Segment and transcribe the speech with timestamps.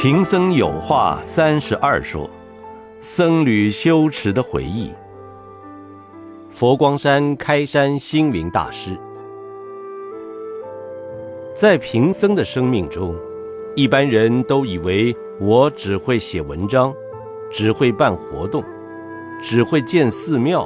[0.00, 2.30] 贫僧有话三十二说，
[3.00, 4.92] 僧侣修持的回忆。
[6.52, 8.96] 佛光山开山星云大师，
[11.52, 13.12] 在贫僧的生命中，
[13.74, 16.94] 一般人都以为我只会写文章，
[17.50, 18.62] 只会办活动，
[19.42, 20.64] 只会建寺庙，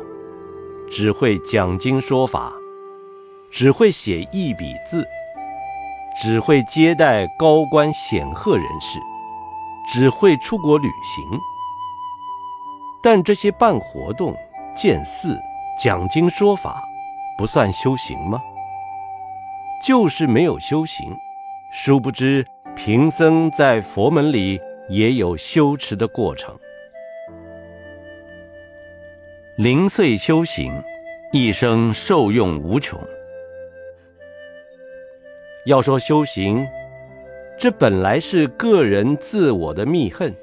[0.90, 2.52] 只会讲经说法，
[3.50, 5.02] 只会写一笔字，
[6.22, 8.98] 只会接待高官显赫人士。
[9.86, 11.40] 只会出国旅行，
[13.02, 14.34] 但这些办活动、
[14.74, 15.38] 建寺、
[15.78, 16.82] 讲经说法，
[17.36, 18.40] 不算修行吗？
[19.84, 21.16] 就是没有修行。
[21.72, 22.46] 殊不知，
[22.76, 26.56] 贫僧在佛门里也有修持的过程。
[29.56, 30.82] 零碎修行，
[31.32, 32.98] 一生受用无穷。
[35.66, 36.66] 要说修行。
[37.58, 40.34] 这本来是个人自我的密恨，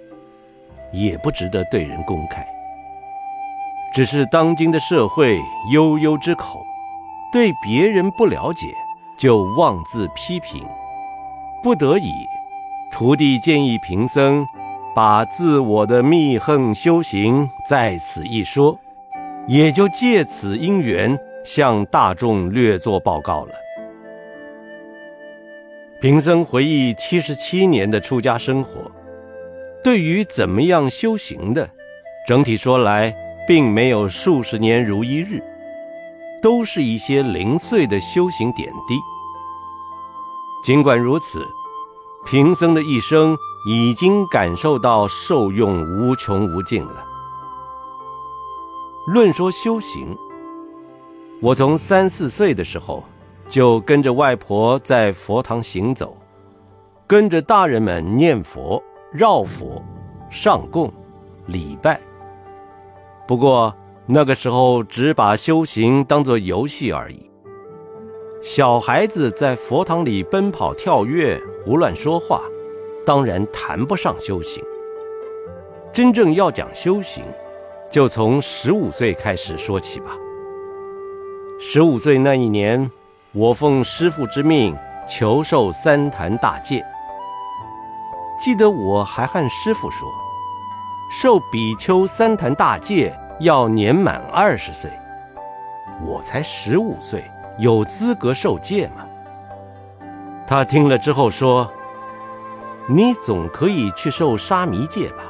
[0.91, 2.45] 也不值得对人公开。
[3.93, 5.37] 只是当今的社会
[5.73, 6.63] 悠悠之口，
[7.33, 8.67] 对别人不了解
[9.17, 10.65] 就妄自批评，
[11.61, 12.13] 不得已，
[12.91, 14.45] 徒弟建议贫僧
[14.95, 18.79] 把自我的密恨修行在此一说，
[19.47, 23.53] 也就借此因缘向大众略作报告了。
[26.01, 28.89] 贫僧回忆七十七年的出家生活，
[29.83, 31.69] 对于怎么样修行的，
[32.25, 33.13] 整体说来，
[33.45, 35.43] 并没有数十年如一日，
[36.41, 38.95] 都是一些零碎的修行点滴。
[40.63, 41.45] 尽管如此，
[42.25, 43.35] 贫僧的一生
[43.67, 47.03] 已经感受到受用无穷无尽了。
[49.05, 50.17] 论说修行，
[51.41, 53.03] 我从三四岁的时候。
[53.49, 56.15] 就跟着外婆在佛堂行走，
[57.07, 59.83] 跟着大人们念佛、绕佛、
[60.29, 60.93] 上供、
[61.47, 61.99] 礼拜。
[63.27, 67.27] 不过那个时候只把修行当作游戏而已。
[68.43, 72.43] 小孩子在佛堂里奔跑跳跃、胡乱说话，
[73.03, 74.63] 当然谈不上修行。
[75.91, 77.23] 真正要讲修行，
[77.89, 80.15] 就从十五岁开始说起吧。
[81.59, 82.91] 十五岁那一年。
[83.31, 84.75] 我奉师父之命
[85.07, 86.83] 求受三坛大戒。
[88.39, 90.11] 记得我还和师父说，
[91.11, 94.89] 受比丘三坛大戒要年满二十岁。
[96.03, 97.29] 我才十五岁，
[97.59, 99.05] 有资格受戒吗？
[100.47, 101.71] 他听了之后说
[102.89, 105.23] ：“你总可以去受沙弥戒吧。”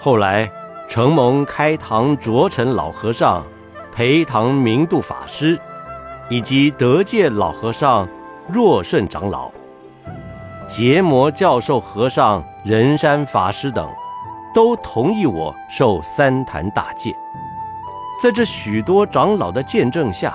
[0.00, 0.50] 后来
[0.88, 3.44] 承蒙开堂卓成老和尚
[3.92, 5.60] 陪堂明度法师。
[6.32, 8.08] 以及德界老和尚、
[8.48, 9.52] 若顺长老、
[10.66, 13.86] 结魔教授和尚、仁山法师等，
[14.54, 17.14] 都同意我受三坛大戒。
[18.18, 20.34] 在这许多长老的见证下，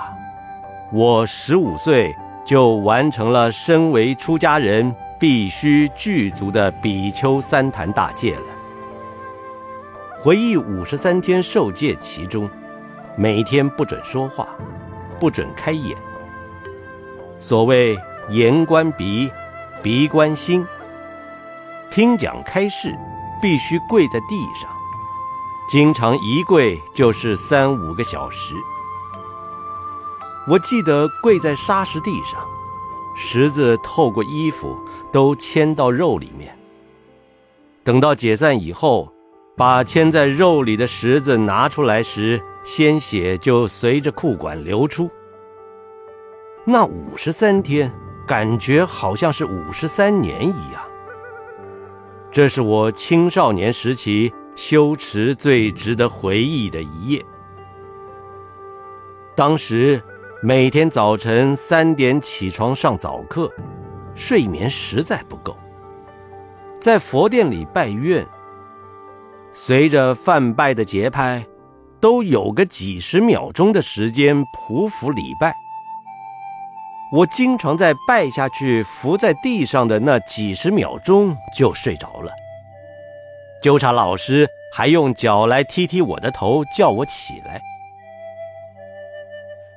[0.92, 8.42] 我十五岁就完成了身为出家人必须具足的比丘三坛大戒了。
[10.22, 12.48] 回忆五十三天受戒其中，
[13.16, 14.46] 每天不准说话。
[15.18, 15.96] 不准开眼。
[17.38, 17.98] 所谓
[18.30, 19.30] 言观鼻，
[19.82, 20.66] 鼻观心。
[21.90, 22.94] 听讲开示，
[23.40, 24.70] 必须跪在地上，
[25.68, 28.54] 经常一跪就是三五个小时。
[30.46, 32.40] 我记得跪在沙石地上，
[33.16, 34.78] 石子透过衣服
[35.12, 36.56] 都嵌到肉里面。
[37.84, 39.12] 等到解散以后，
[39.56, 45.10] 把嵌在肉里的石子拿出来时，鲜血就随着裤管流出。
[46.66, 47.90] 那五十三天，
[48.26, 50.82] 感觉好像是五十三年一样。
[52.30, 57.24] 这是我青少年时期修持最值得回忆的一夜。
[59.34, 60.00] 当时
[60.42, 63.50] 每天早晨三点起床上早课，
[64.14, 65.56] 睡眠实在不够，
[66.78, 68.28] 在佛殿里拜愿，
[69.52, 71.42] 随着梵拜的节拍，
[72.00, 75.54] 都有个几十秒钟的时间匍匐礼拜。
[77.10, 82.30] 我经常在拜下去、伏在地上的那几十秒钟就睡着了。
[83.62, 87.60] 纠察老师还用脚来踢踢我的头，叫我起来。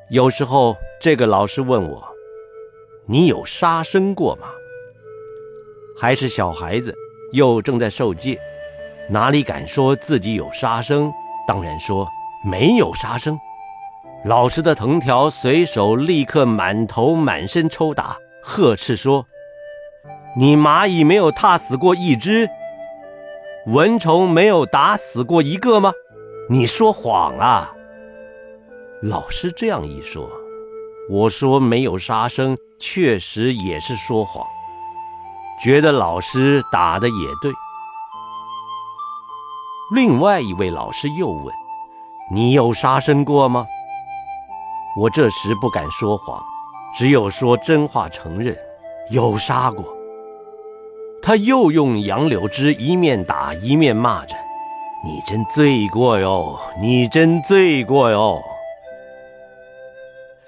[0.10, 2.04] 有时候，这个老师问我
[3.08, 4.50] ：“你有杀生过吗？”
[5.98, 6.94] 还是小孩子，
[7.32, 8.38] 又正在受戒，
[9.10, 11.12] 哪里敢说自己有杀生？
[11.52, 12.08] 当然说
[12.46, 13.38] 没有杀生。
[14.24, 19.26] 老师的藤条随手立刻满头满身抽打，呵斥说
[20.38, 22.50] ：“你蚂蚁没有踏死过一只，
[23.68, 25.92] 蚊虫没有打死过一个吗？
[26.50, 27.74] 你说谎啊！
[29.02, 30.30] 老师这样一说，
[31.10, 34.48] 我说没有杀生，确实也是说谎。
[35.62, 37.52] 觉得老师打的也对。
[39.94, 41.54] 另外一位老师又问
[42.32, 43.68] ：“你有杀生过吗？”
[44.98, 46.42] 我这时不敢说谎，
[46.96, 48.58] 只有说真话，承认
[49.10, 49.86] 有杀过。
[51.22, 54.34] 他又用杨柳枝一面打一面骂着
[55.04, 58.42] ：“你真罪过哟，你真罪过哟。”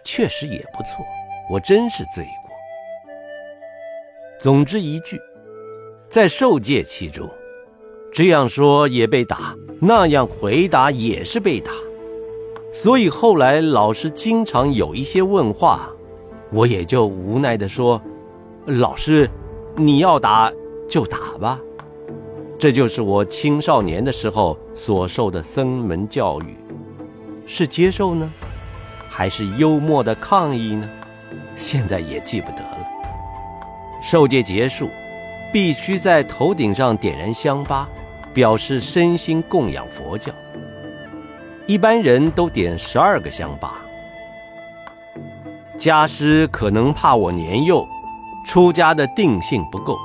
[0.06, 1.06] 确实也不错，
[1.50, 2.56] 我真是罪过。
[4.40, 5.19] 总之一句，
[6.10, 7.30] 在受戒期中，
[8.13, 11.71] 这样说也被打，那样回答也是被打，
[12.71, 15.89] 所以后来老师经常有一些问话，
[16.51, 18.00] 我也就无奈地说
[18.65, 19.30] ：“老师，
[19.75, 20.51] 你要打。”
[20.86, 21.60] 就打吧，
[22.60, 26.56] 这就是我青少年的时候所受的僧门教育，
[27.48, 28.31] 是接受呢，
[29.09, 30.88] 还是幽默的抗议呢？
[31.56, 32.77] 现在也记不得了。
[34.04, 34.88] 受戒结束，
[35.51, 37.89] 必须在头顶上点燃香巴，
[38.33, 40.31] 表示身心供养佛教。
[41.65, 43.80] 一般人都点十二个香巴。
[45.77, 47.88] 家师可能怕我年幼，
[48.45, 49.97] 出家的定性不够。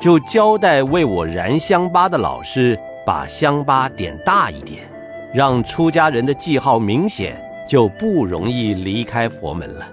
[0.00, 4.90] 就交代为我燃香巴的老师把香巴点大一点，
[5.34, 7.38] 让出家人的记号明显，
[7.68, 9.86] 就不容易离开佛门了。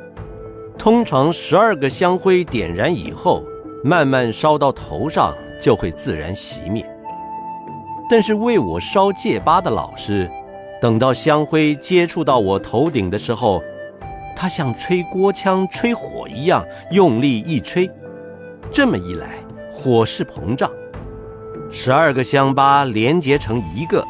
[0.77, 3.43] 通常十二个香灰点燃以后，
[3.83, 6.85] 慢慢烧到头上，就会自然熄灭。
[8.09, 10.29] 但是为我烧戒疤的老师，
[10.81, 13.61] 等到香灰接触到我头顶的时候，
[14.35, 17.89] 他像吹锅腔吹火一样用力一吹，
[18.71, 19.27] 这么一来。
[19.69, 20.71] 火势膨胀，
[21.69, 24.03] 十二个香疤连结成一个，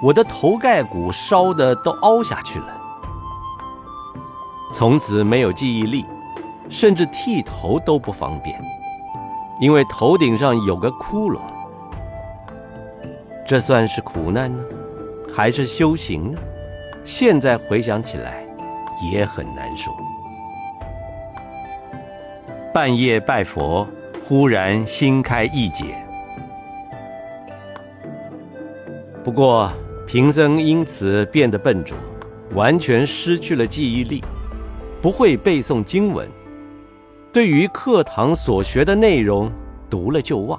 [0.00, 2.66] 我的头盖骨烧的都凹下去了。
[4.72, 6.06] 从此没有记忆力，
[6.68, 8.62] 甚至剃头都不方便，
[9.60, 11.40] 因为头顶上有个窟窿。
[13.52, 14.64] 这算是苦难呢，
[15.30, 16.38] 还是修行呢？
[17.04, 18.46] 现在回想起来，
[19.12, 19.92] 也很难说。
[22.72, 23.86] 半夜拜佛。
[24.24, 25.84] 忽然心开意解，
[29.22, 29.70] 不过
[30.06, 31.94] 贫僧因此变得笨拙，
[32.54, 34.24] 完全失去了记忆力，
[35.02, 36.26] 不会背诵经文。
[37.30, 39.52] 对于课堂所学的内容，
[39.90, 40.58] 读了就忘，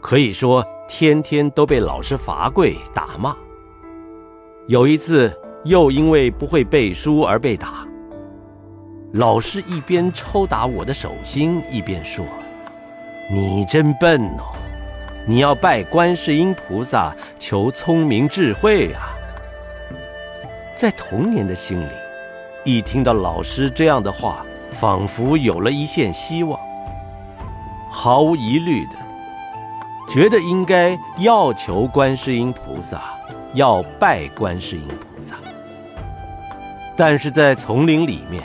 [0.00, 0.64] 可以说
[0.94, 3.34] 天天都被老师罚跪打骂。
[4.66, 5.34] 有一次
[5.64, 7.88] 又因为不会背书而被打，
[9.14, 12.22] 老师一边抽打我的手心，一边说。
[13.32, 14.52] 你真笨哦！
[15.26, 19.16] 你要拜观世音菩萨求聪明智慧啊！
[20.76, 21.92] 在童年的心里，
[22.64, 26.60] 一听到老师这样的话，仿佛有了一线希望，
[27.90, 28.92] 毫无疑虑的
[30.12, 33.00] 觉得应该要求观世音菩萨，
[33.54, 35.36] 要拜观世音菩萨。
[36.94, 38.42] 但是在丛林里面，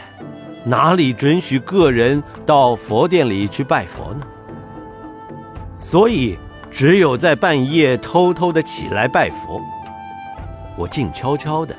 [0.63, 4.25] 哪里准许个人到佛殿里去拜佛呢？
[5.77, 6.37] 所以，
[6.71, 9.61] 只有在半夜偷偷的起来拜佛。
[10.77, 11.75] 我静悄悄的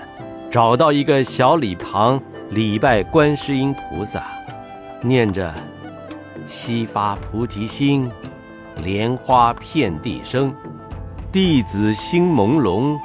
[0.50, 2.20] 找到一个小礼旁
[2.50, 4.22] 礼拜观世音菩萨，
[5.00, 5.54] 念着
[6.46, 8.10] “悉发菩提心，
[8.82, 10.54] 莲花遍地生，
[11.32, 12.98] 弟子心朦胧，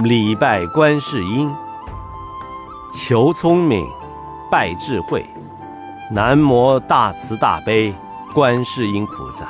[0.00, 1.50] 礼拜观世音，
[2.92, 3.86] 求聪明，
[4.50, 5.24] 拜智慧，
[6.10, 7.94] 南无大慈大悲
[8.34, 9.48] 观世音菩萨。”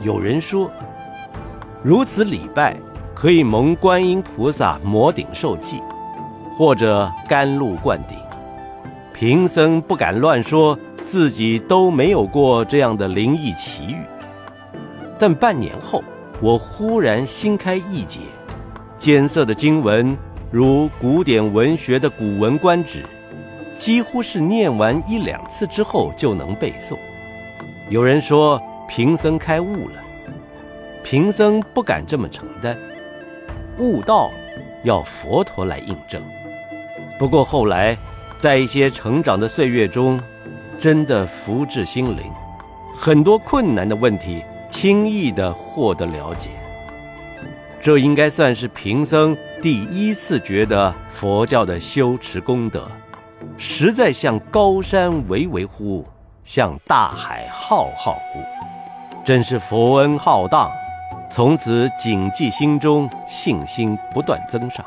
[0.00, 0.70] 有人说，
[1.82, 2.76] 如此礼拜
[3.14, 5.82] 可以蒙观音菩萨摩顶受记，
[6.56, 8.16] 或者甘露灌顶。
[9.12, 13.96] 贫僧不敢乱说，自己都没有过这样的灵异奇遇。
[15.18, 16.04] 但半年后，
[16.42, 18.20] 我忽然心开意解，
[18.98, 20.14] 艰涩的经文，
[20.50, 23.02] 如古典文学的《古文观止》，
[23.78, 26.98] 几乎是念完一两次之后就能背诵。
[27.88, 28.62] 有人说。
[28.90, 30.02] 贫僧开悟了，
[31.04, 32.74] 贫僧不敢这么承担。
[33.76, 34.30] 悟道
[34.82, 36.22] 要佛陀来印证。
[37.18, 37.94] 不过后来，
[38.38, 40.18] 在一些成长的岁月中，
[40.78, 42.30] 真的福至心灵，
[42.96, 46.50] 很多困难的问题轻易的获得了解。
[47.80, 52.86] 这应该算是贫僧第一次觉得佛教的修持功德，
[53.56, 56.06] 实在像高山巍巍乎，
[56.44, 58.40] 像大海浩浩乎。
[59.24, 60.70] 真是佛恩浩荡，
[61.28, 64.84] 从此谨记心中，信心不断增上。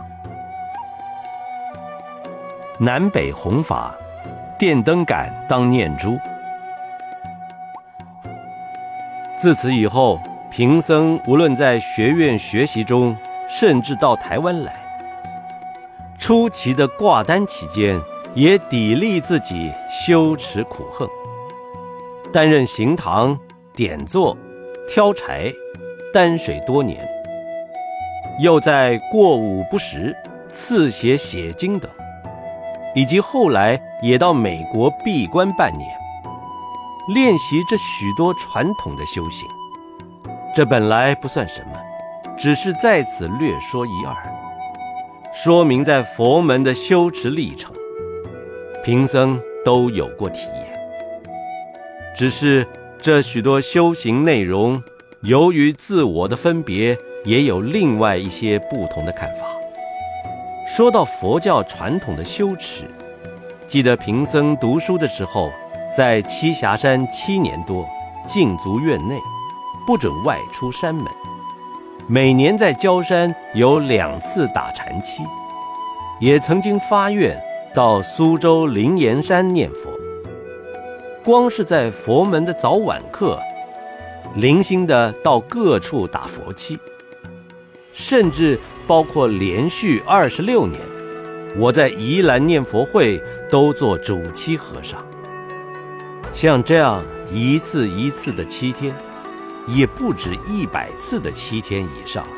[2.80, 3.96] 南北弘法，
[4.62, 6.20] 电灯杆当念珠。
[9.36, 13.18] 自此以后，贫僧无论在学院学习中，
[13.50, 14.72] 甚至到台湾来，
[16.20, 18.00] 出奇的挂单期间，
[18.36, 21.10] 也砥砺自己修持苦恨，
[22.32, 23.36] 担任行堂
[23.74, 24.38] 点座、
[24.88, 25.52] 挑柴、
[26.14, 27.04] 担水多年，
[28.40, 30.16] 又在过午不食、
[30.52, 31.90] 刺血写经等。
[32.94, 35.90] 以及后来也到美国闭关半年，
[37.14, 39.48] 练习这许多传统的修行。
[40.54, 41.80] 这本来不算什么，
[42.38, 44.16] 只是在此略说一二，
[45.34, 47.74] 说明在佛门的修持历程，
[48.84, 50.80] 贫僧都有过体验。
[52.18, 52.68] 只是
[53.02, 54.84] 这许多修行内容，
[55.22, 59.46] 由于自我的分别，也有另外一些不同的看法。
[60.74, 62.86] 说到佛教传统的修持，
[63.68, 65.52] 记得贫僧读书的时候，
[65.94, 67.86] 在栖霞山七年多，
[68.26, 69.20] 禁足院内，
[69.86, 71.06] 不准外出山门。
[72.08, 75.24] 每年在焦山有两次打禅期，
[76.22, 77.38] 也曾经发愿
[77.76, 79.92] 到苏州灵岩山念佛。
[81.22, 83.38] 光是在佛门的早晚课，
[84.36, 86.80] 零星的到各处打佛七。
[87.94, 90.80] 甚至包括连续二十六年，
[91.58, 95.04] 我在宜兰念佛会都做主七和尚。
[96.34, 98.94] 像这样一次一次的七天，
[99.68, 102.38] 也不止一百次的七天以上了。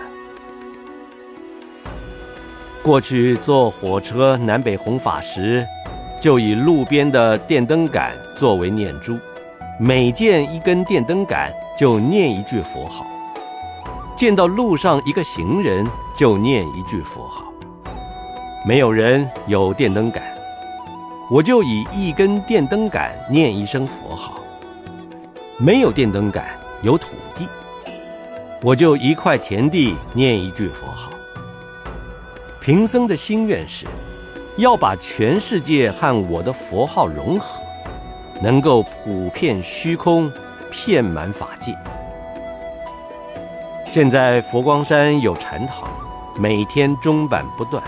[2.81, 5.65] 过去坐火车南北弘法时，
[6.19, 9.17] 就以路边的电灯杆作为念珠，
[9.79, 13.05] 每见一根电灯杆就念一句佛号。
[14.15, 17.45] 见到路上一个行人，就念一句佛号。
[18.65, 20.23] 没有人有电灯杆，
[21.29, 24.39] 我就以一根电灯杆念一声佛号。
[25.57, 26.45] 没有电灯杆，
[26.81, 27.47] 有土地，
[28.61, 31.11] 我就一块田地念一句佛号。
[32.61, 33.85] 贫僧的心愿是，
[34.57, 37.59] 要把全世界和我的佛号融合，
[38.41, 40.31] 能够普遍虚空，
[40.71, 41.75] 遍满法界。
[43.93, 45.87] 现在佛光山有禅堂，
[46.35, 47.79] 每天钟板不断；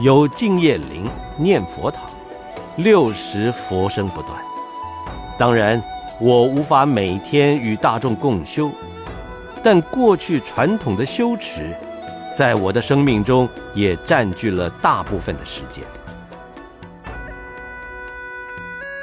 [0.00, 2.04] 有净业林念佛堂，
[2.74, 4.36] 六时佛声不断。
[5.38, 5.80] 当然，
[6.18, 8.72] 我无法每天与大众共修，
[9.62, 11.70] 但过去传统的修持，
[12.34, 15.84] 在我的生命中也占据了大部分的时间。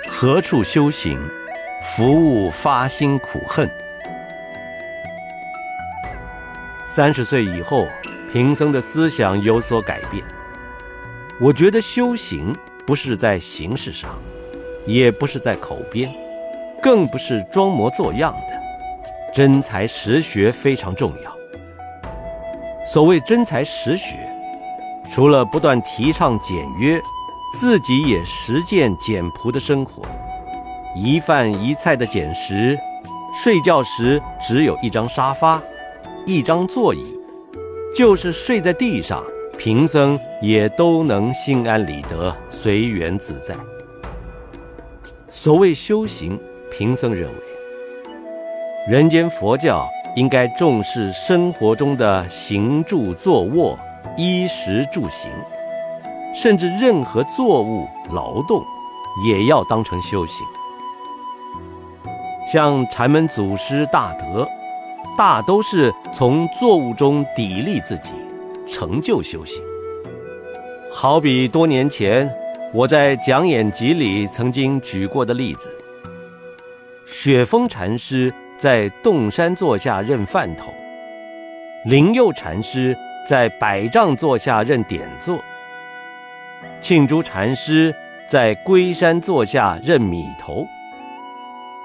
[0.10, 1.18] 何处修行，
[1.82, 3.72] 服务发心苦恨。
[6.93, 7.88] 三十岁以后，
[8.33, 10.21] 贫僧的思想有所改变。
[11.39, 12.53] 我觉得修行
[12.86, 14.19] 不是在形式上，
[14.86, 16.13] 也不是在口边，
[16.83, 21.33] 更不是装模作样的，真才实学非常重要。
[22.86, 24.17] 所谓真才实学，
[25.10, 27.01] 除了不断提倡简约，
[27.57, 30.03] 自己也实践简朴的生活，
[30.93, 32.77] 一饭一菜的简食，
[33.33, 35.63] 睡觉时只有一张沙发。
[36.25, 37.04] 一张座椅，
[37.96, 39.24] 就是睡在地上，
[39.58, 43.56] 贫僧也都能心安理得、随缘自在。
[45.30, 47.36] 所谓修行，贫僧认为，
[48.88, 53.78] 人间佛教应该重视生活中的行住坐卧、
[54.16, 55.32] 衣食住行，
[56.36, 58.63] 甚至任何作物劳动，
[59.25, 60.46] 也要当成修行。
[62.51, 64.48] 像禅门祖师大德。
[65.22, 68.16] 大都是从作物中砥砺自己，
[68.68, 69.63] 成就修行。
[70.92, 72.28] 好比多年前
[72.74, 75.70] 我在讲演集里曾经举过的例子：
[77.06, 80.74] 雪峰禅师在洞山座下任饭头，
[81.86, 85.40] 灵佑禅师在百丈座下任点座，
[86.80, 87.94] 庆珠禅师
[88.28, 90.66] 在龟山座下任米头，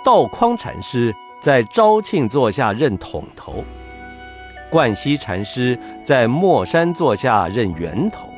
[0.02, 1.14] 道匡禅师。
[1.46, 3.64] 在昭庆座下任统头，
[4.68, 8.28] 冠希禅师在墨山座下任源头，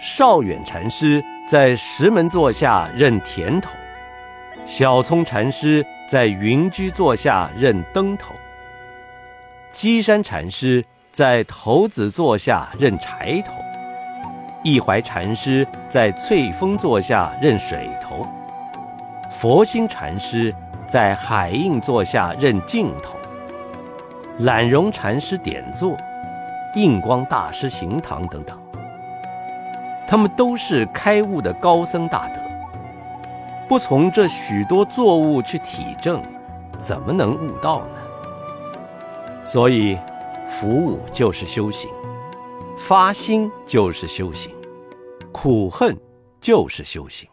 [0.00, 3.70] 少远禅师在石门座下任田头，
[4.64, 8.34] 小聪禅师在云居座下任灯头，
[9.70, 13.52] 基山禅师在头子座下任柴头，
[14.62, 18.26] 一怀禅师在翠峰座下任水头。
[19.30, 20.54] 佛心禅师
[20.86, 23.16] 在海印座下任镜头，
[24.40, 25.96] 懒荣禅师点座，
[26.74, 28.58] 印光大师行堂等等。
[30.06, 32.40] 他们都是开悟的高僧大德，
[33.66, 36.22] 不从这许多作物去体证，
[36.78, 39.44] 怎么能悟道呢？
[39.44, 39.98] 所以，
[40.46, 41.90] 服务就是修行，
[42.78, 44.54] 发心就是修行，
[45.32, 45.96] 苦恨
[46.38, 47.28] 就是修行。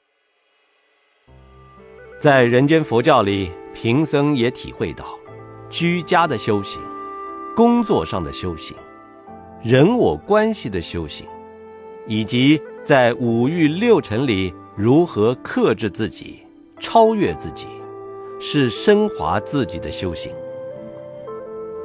[2.22, 5.18] 在人间佛教里，贫僧也体会到，
[5.72, 6.80] 居家的修行，
[7.56, 8.78] 工作上的修行，
[9.64, 11.26] 人我关系的修行，
[12.06, 16.44] 以及在五欲六尘里如何克制自己、
[16.80, 17.66] 超越自己，
[18.40, 20.32] 是升华自己的修行。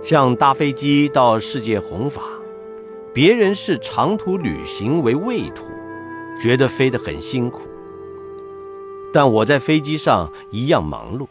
[0.03, 2.21] 像搭飞机到世界弘法，
[3.15, 5.65] 别人是长途旅行为畏途，
[6.39, 7.63] 觉得飞得很辛苦。
[9.13, 11.27] 但我在飞机上一样忙碌，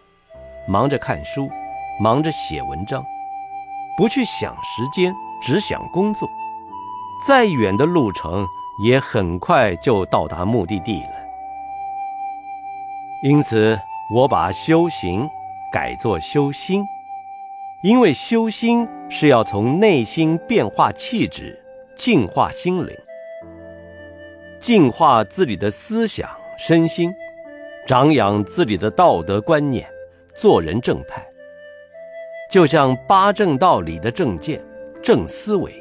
[0.68, 1.50] 忙着看书，
[2.02, 3.06] 忙着写文章，
[3.98, 6.28] 不去想时间，只想工作。
[7.26, 8.46] 再远的路程
[8.84, 11.10] 也很快就到达目的地了。
[13.24, 13.80] 因此，
[14.14, 15.28] 我把修行
[15.72, 16.84] 改作修心，
[17.84, 21.64] 因为修心是要从内心变化气质，
[21.96, 22.96] 净化心灵，
[24.60, 27.14] 净化自己的思想身心。
[27.86, 29.88] 长养自己的道德观念，
[30.34, 31.24] 做人正派，
[32.50, 34.60] 就像八正道里的正见、
[35.04, 35.72] 正思维。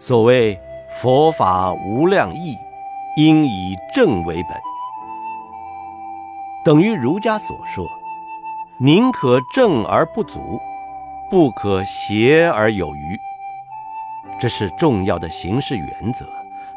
[0.00, 0.58] 所谓
[1.00, 2.56] 佛法无量义，
[3.16, 4.60] 应以正为本，
[6.64, 7.86] 等于儒家所说：
[8.80, 10.58] 宁可正而不足，
[11.30, 13.20] 不可邪而有余。
[14.40, 16.26] 这是重要的行事原则，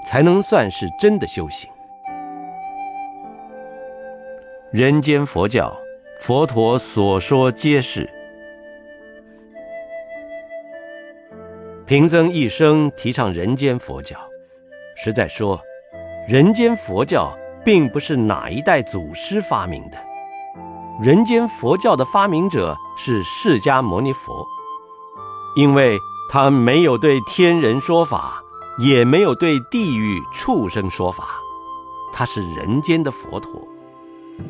[0.06, 1.71] 才能算是真的修行。
[4.72, 5.78] 人间佛教，
[6.22, 8.10] 佛陀所说皆是。
[11.86, 14.16] 贫僧一生提倡人间佛教，
[14.96, 15.60] 实在说，
[16.26, 19.98] 人间佛教并不是哪一代祖师发明的。
[21.04, 24.48] 人间佛教的发明者是释迦牟尼佛，
[25.58, 25.98] 因为
[26.30, 28.42] 他没有对天人说法，
[28.80, 31.26] 也没有对地狱畜生说法，
[32.14, 33.52] 他是人间的佛陀。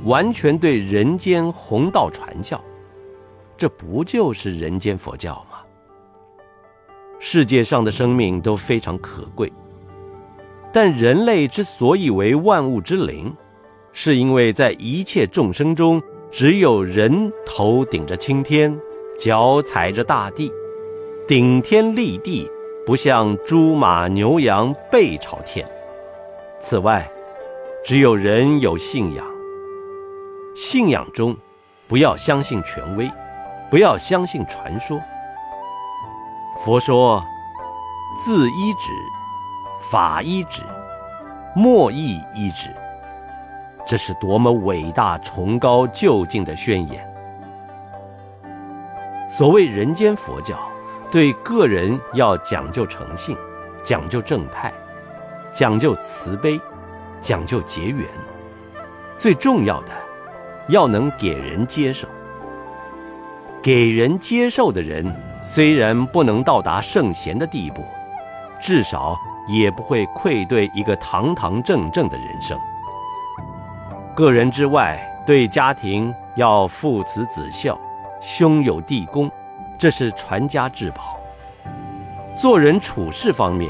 [0.04, 2.62] 完全对人间弘道传教，
[3.58, 5.60] 这不就是人间佛教吗？
[7.20, 9.52] 世界上的生命都非常可贵，
[10.74, 13.32] 但人类之所以为万物之灵，
[13.94, 16.02] 是因为在一切众生中，
[16.32, 18.76] 只有人头顶着青天，
[19.20, 20.52] 脚踩着大地，
[21.28, 22.50] 顶天立地，
[22.86, 25.70] 不像猪马牛羊背朝天。
[26.60, 27.08] 此外，
[27.84, 29.31] 只有人有信仰。
[30.56, 31.36] 信仰中，
[31.88, 33.10] 不要相信权威，
[33.70, 35.02] 不要相信传说。
[36.66, 37.24] 佛说
[38.24, 38.92] ：“自依止，
[39.90, 40.62] 法依止，
[41.56, 42.70] 莫亦依止。”
[43.88, 47.08] 这是多么伟大、崇高、究竟的宣言！
[49.30, 50.60] 所谓人间佛教，
[51.10, 53.36] 对个人要讲究诚信，
[53.84, 54.72] 讲究正派，
[55.52, 56.60] 讲究慈悲，
[57.22, 58.06] 讲究结缘，
[59.18, 59.92] 最重要的。
[60.72, 62.08] 要能给人接受，
[63.62, 65.06] 给人接受的人，
[65.42, 67.84] 虽然不能到达圣贤的地步，
[68.60, 69.18] 至少
[69.50, 72.58] 也不会愧对一个堂堂正正的人生。
[74.16, 77.78] 个人之外，对家庭要父慈子孝，
[78.22, 79.30] 兄友弟恭，
[79.78, 81.20] 这是传家之宝。
[82.34, 83.70] 做人处事方面，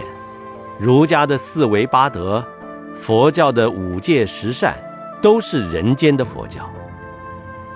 [0.77, 2.45] 儒家的四维八德，
[2.95, 4.75] 佛教的五戒十善，
[5.19, 6.69] 都是人间的佛教。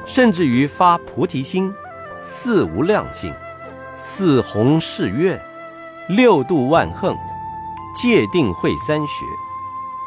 [0.05, 1.73] 甚至于发菩提心、
[2.21, 3.33] 四无量心、
[3.95, 5.43] 四弘誓愿、
[6.07, 7.17] 六度万行、
[7.95, 9.25] 戒定慧三学，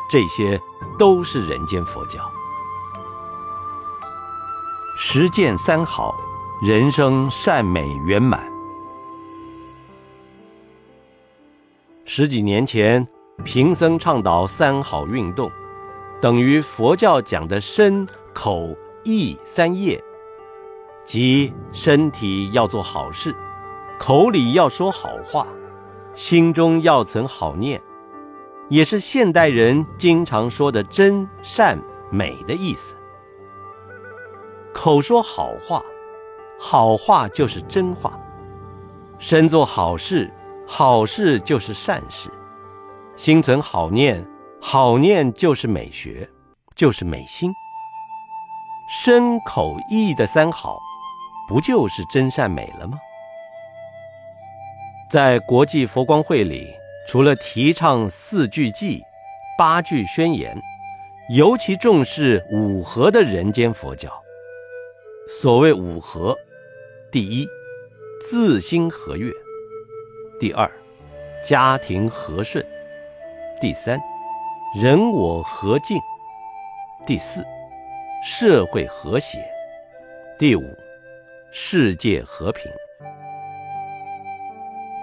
[0.09, 0.61] 这些
[0.99, 2.21] 都是人间佛教。
[4.97, 6.15] 实践三好，
[6.63, 8.41] 人生善美圆满。
[12.05, 13.07] 十几年前，
[13.45, 15.51] 贫僧倡导三好运动，
[16.21, 18.77] 等于佛教讲的身口。
[19.09, 19.99] 意三业，
[21.03, 23.35] 即身体要做好事，
[23.99, 25.47] 口里要说好话，
[26.13, 27.81] 心中要存好念，
[28.69, 32.95] 也是现代人经常说的真善美的意思。
[34.75, 35.83] 口说好话，
[36.61, 38.11] 好话就是真话；
[39.19, 40.31] 身做好事，
[40.67, 42.29] 好事就是善事；
[43.17, 44.23] 心存好念，
[44.61, 46.29] 好念就是美学，
[46.75, 47.51] 就是美心。
[48.91, 50.81] 身口意的三好，
[51.47, 52.99] 不就是真善美了吗？
[55.11, 56.75] 在国际佛光会里，
[57.07, 59.03] 除了提倡四句偈、
[59.59, 60.59] 八句宣言，
[61.29, 64.11] 尤其重视五和的人间佛教。
[65.29, 66.35] 所谓五和，
[67.13, 67.47] 第一，
[68.25, 69.31] 自心和悦；
[70.41, 70.71] 第二，
[71.45, 72.65] 家庭和顺；
[73.61, 74.01] 第三，
[74.81, 75.99] 人我和敬；
[77.05, 77.45] 第四，
[78.23, 79.39] 社会和谐；
[80.39, 80.77] 第五，
[81.53, 82.71] 世界和平。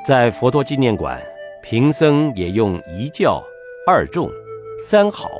[0.05, 1.21] 在佛陀纪念馆，
[1.63, 3.41] 贫僧也用一教、
[3.87, 4.29] 二众、
[4.77, 5.31] 三好、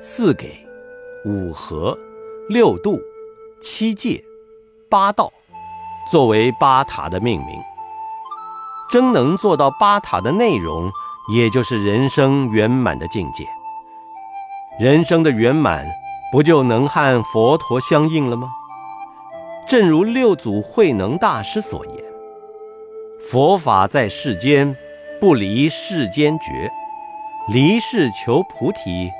[0.00, 0.64] 四给、
[1.24, 1.98] 五和、
[2.48, 3.00] 六度。
[3.60, 4.22] 七戒、
[4.88, 5.32] 八道，
[6.12, 7.60] 作为八塔的命名，
[8.88, 10.88] 真能做到八塔的内容，
[11.34, 13.44] 也就是人生圆满的境界。
[14.78, 15.84] 人生的圆满，
[16.30, 18.48] 不就能和佛陀相应了吗？
[19.66, 22.04] 正如六祖慧能大师所言
[23.20, 24.74] ：“佛法在世间，
[25.20, 26.44] 不离世间觉；
[27.52, 29.10] 离世求菩提，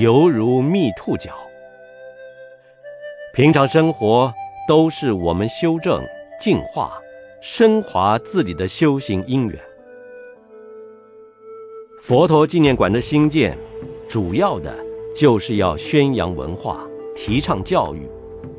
[0.00, 1.30] 犹如觅兔角。”
[3.34, 4.32] 平常生活
[4.66, 6.04] 都是我们修正、
[6.40, 6.98] 净化、
[7.40, 9.58] 升华自己的修行因缘。
[12.00, 13.56] 佛陀纪念馆的兴建，
[14.08, 14.74] 主要的
[15.14, 18.00] 就是要宣扬文化、提倡教育、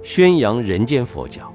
[0.02, 1.54] 宣扬人间佛教。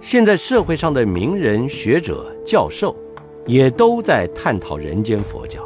[0.00, 2.94] 现在社会上的名人、学者、教授，
[3.44, 5.60] 也都在探讨人间佛教，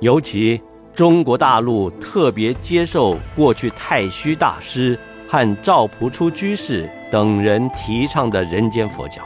[0.00, 0.60] 尤其
[0.92, 4.98] 中国大陆特别接受过去太虚大师。
[5.26, 9.22] 和赵朴初居士等人提倡的人间佛教，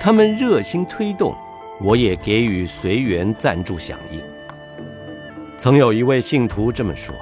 [0.00, 1.34] 他们热心推动，
[1.80, 4.20] 我也给予随缘赞助响应。
[5.58, 7.12] 曾有一位信徒这么说：“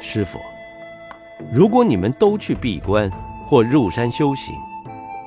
[0.00, 0.38] 师傅，
[1.52, 3.10] 如果你们都去闭关
[3.44, 4.54] 或入山修行，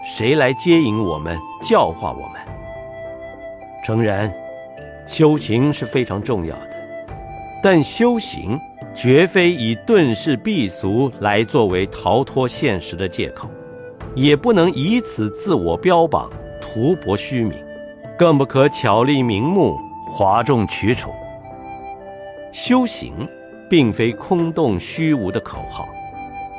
[0.06, 2.42] 谁来接引我们、教化我们？”
[3.84, 4.34] 诚然，
[5.08, 6.72] 修行是非常重要的，
[7.62, 8.58] 但修行。
[8.94, 13.50] 绝非以遁世避俗来作为逃脱现实的借口，
[14.16, 17.54] 也不能以此自我标榜、图博虚名，
[18.18, 21.16] 更不可巧立名目、哗众取宠。
[22.52, 23.28] 修行
[23.70, 25.88] 并非空洞虚无的口号，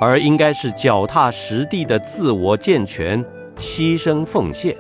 [0.00, 3.24] 而应该是脚踏实地的自我健全、
[3.56, 4.76] 牺牲奉献。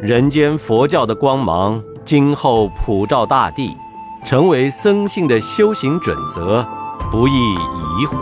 [0.00, 3.76] 人间佛教的光芒，今后普照大地。
[4.22, 6.62] 成为僧性的修行准则，
[7.10, 8.16] 不亦宜乎。